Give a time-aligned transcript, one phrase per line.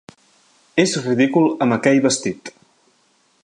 [0.83, 2.53] És ridícul amb aquell vestit.